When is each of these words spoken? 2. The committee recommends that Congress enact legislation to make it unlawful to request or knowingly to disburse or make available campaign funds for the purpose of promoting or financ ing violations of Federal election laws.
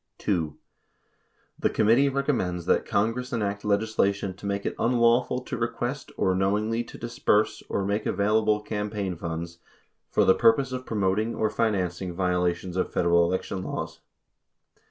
2. 0.17 0.57
The 1.59 1.69
committee 1.69 2.09
recommends 2.09 2.65
that 2.65 2.87
Congress 2.87 3.31
enact 3.31 3.63
legislation 3.63 4.33
to 4.35 4.47
make 4.47 4.65
it 4.65 4.73
unlawful 4.79 5.41
to 5.41 5.55
request 5.55 6.11
or 6.17 6.33
knowingly 6.33 6.83
to 6.85 6.97
disburse 6.97 7.61
or 7.69 7.85
make 7.85 8.07
available 8.07 8.61
campaign 8.61 9.15
funds 9.15 9.59
for 10.09 10.25
the 10.25 10.33
purpose 10.33 10.71
of 10.71 10.87
promoting 10.87 11.35
or 11.35 11.51
financ 11.51 12.01
ing 12.01 12.15
violations 12.15 12.77
of 12.77 12.91
Federal 12.91 13.23
election 13.25 13.61
laws. 13.61 13.99